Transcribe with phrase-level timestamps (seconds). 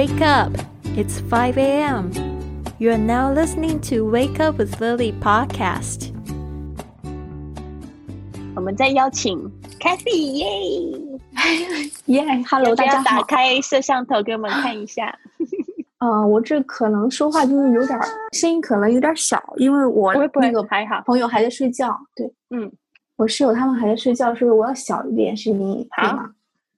[0.00, 0.50] Wake up!
[0.96, 2.10] It's 5 a.m.
[2.78, 6.10] You are now listening to Wake Up with Lily podcast.
[8.56, 9.38] 我们再邀请
[9.78, 10.46] Kathy 耶
[12.06, 15.14] 耶， Hello，大家打开摄像头给我们看一下。
[15.98, 18.00] 嗯， 我这可能说话就是有点
[18.32, 21.94] 声音，可能有点小，因为我那个还好，朋友还在睡觉。
[22.16, 22.72] 对，嗯，
[23.16, 26.30] 我室友他们还在睡觉，所以我要小一点声音，好吗？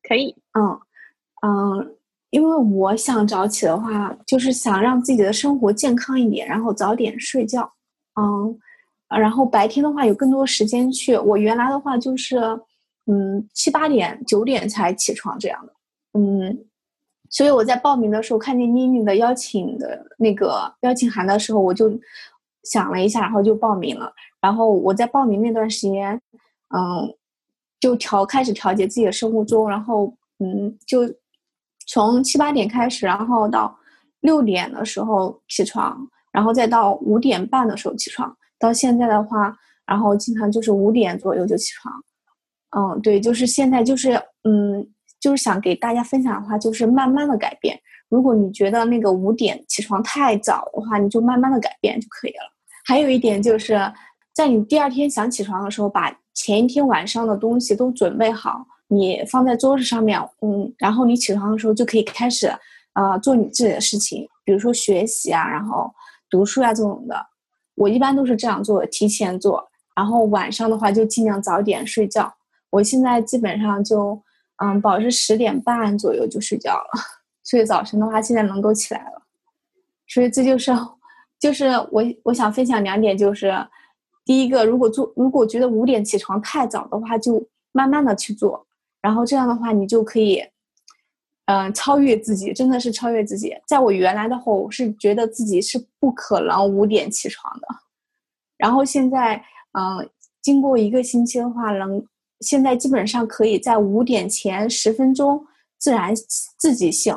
[0.02, 0.34] 可以。
[0.54, 0.80] 嗯
[1.46, 1.94] 嗯。
[2.32, 7.70] 因为我想早起的话，就是想让自己的生活健康一点，然后早点睡觉，
[8.18, 8.58] 嗯，
[9.20, 11.14] 然后白天的话有更多时间去。
[11.14, 12.38] 我原来的话就是，
[13.04, 15.72] 嗯，七八点、九点才起床这样的，
[16.18, 16.64] 嗯，
[17.28, 21.92] 所以我在报名的时候看见妮妮的邀请的那个邀请函的时候，我就
[22.64, 24.10] 想了一下，然后就报名了。
[24.40, 26.18] 然后我在报名那段时间，
[26.74, 27.14] 嗯，
[27.78, 31.00] 就调开始调节自己的生物钟，然后嗯，就。
[31.86, 33.76] 从七八点开始，然后到
[34.20, 35.96] 六点的时候起床，
[36.30, 38.34] 然后再到五点半的时候起床。
[38.58, 39.52] 到现在的话，
[39.84, 41.92] 然后经常就是五点左右就起床。
[42.76, 44.12] 嗯，对，就是现在就是
[44.44, 44.86] 嗯，
[45.20, 47.78] 就是想给大家分享的话，就是慢慢的改变。
[48.08, 52.52] 如果你觉得那个五点起床太早的话，你就慢慢的改变就可以了。
[52.84, 53.80] 还有一点就是
[54.32, 58.64] 在你第二天想起床的时候，把前一天晚上的东西都准备好。
[58.94, 62.52] 你放在桌子上面，嗯，然后你起床的时候就可以开始，
[62.92, 65.90] 呃，做你自己的事情，比如说学习啊，然后
[66.28, 67.26] 读书啊这种的。
[67.74, 69.66] 我一般都是这样做，提前做，
[69.96, 72.30] 然后晚上的话就尽量早点睡觉。
[72.68, 74.22] 我现在基本上就，
[74.62, 76.90] 嗯，保持十点半左右就睡觉了，
[77.42, 79.22] 所以早晨的话现在能够起来了。
[80.06, 80.70] 所以这就是，
[81.40, 83.54] 就是我我想分享两点，就是
[84.26, 88.66] 第一个，如果做如果觉得五点起床太早的话，就慢慢的去做。
[89.02, 90.42] 然后这样的话，你就可以，
[91.46, 93.54] 嗯，超越自己，真的是超越自己。
[93.66, 97.66] 在我原来的话，我是觉得自己是不可能五点起床的。
[98.56, 99.44] 然后现在，
[99.76, 100.08] 嗯，
[100.40, 102.02] 经过一个星期的话，能
[102.40, 105.44] 现在基本上可以在五点前十分钟
[105.78, 106.14] 自然
[106.56, 107.14] 自己醒。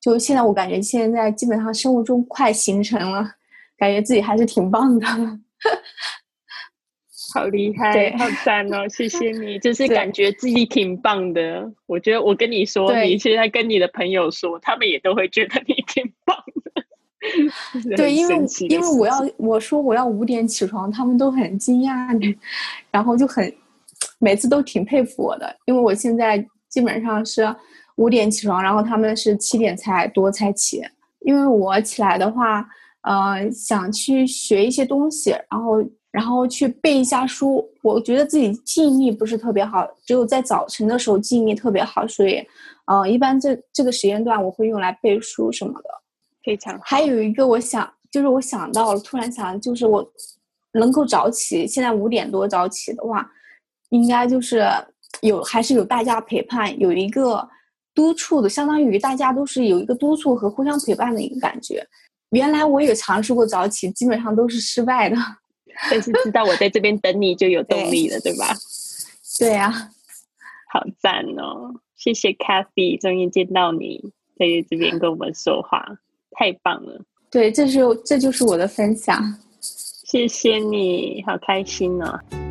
[0.00, 3.28] 就现在，我感觉现在基本上生物钟快形成了，
[3.76, 5.06] 感觉自己还是挺棒的。
[7.36, 8.88] 好厉害，好赞哦！
[8.88, 11.70] 谢谢你，就是感觉自己挺棒的。
[11.84, 16.82] 我觉得我跟你说，你现在跟你的朋友说，他们也都会觉得你挺棒的。
[17.96, 18.36] 对，因为
[18.70, 22.36] 因为我要我说我要五点起床，他们都很惊讶，
[22.90, 23.52] 然后就很
[24.18, 27.54] 每次都挺佩服我的，因为我现在基本上是
[27.96, 30.82] 五点起床，然后他们是七点才多才起。
[31.20, 32.66] 因为我起来的话，
[33.02, 35.84] 呃，想去学一些东西，然后。
[36.16, 42.42] 然后去背一下书，我觉得自己记忆力不是特别好，只有在早晨的时候记忆力特别好，所以，
[42.86, 45.90] 嗯，一般这这个时间段我会用来背书什么的。
[46.42, 46.80] 非常。
[46.82, 50.10] 还有一个，我想就是我想到了，突然想，就是我
[50.72, 53.30] 能够早起，现在五点多早起的话，
[53.90, 54.66] 应该就是
[55.20, 57.46] 有还是有大家陪伴，有一个
[57.94, 61.86] 督促的，相当于大家都是有一个督促和互相陪伴的一个感觉。
[62.30, 65.16] 原来我也尝试过早起，基本上都是失败的。
[65.90, 68.54] 但是知道我在这边等你就有动力了，对吧？
[69.38, 69.90] 对呀，
[70.72, 71.74] 好赞哦！
[71.96, 74.00] 谢谢 Cathy，终于见到你
[74.38, 75.84] 在这边跟我们说话，
[76.30, 77.00] 太棒了。
[77.30, 82.45] 对，这是这就是我的分享，谢谢你好开心哦。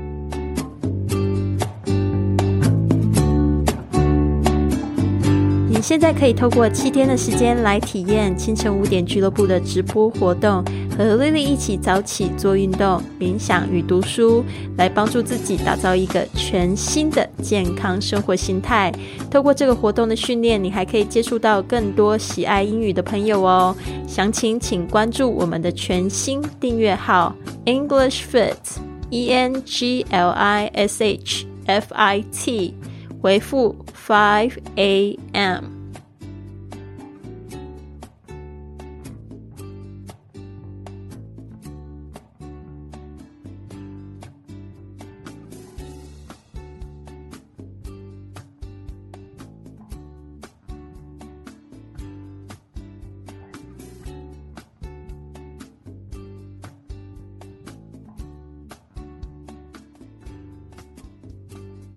[5.86, 10.66] 现在可以透过七天的时间来体验清晨五点俱乐部的直播活动，
[10.98, 14.44] 和 Lily 一起早起做运动、冥想与读书，
[14.78, 18.92] 来帮助自己打造一个全新的健康生活心态。
[19.30, 23.76] 透过这个活动的训练，你还可以接触到更多喜爱英语的朋友哦。
[24.08, 27.36] 详情请关注我们的全新订阅号
[27.66, 28.56] English Fit
[29.12, 32.74] E N G L I S H F I T，
[33.22, 33.76] 回复
[34.08, 35.75] Five A M。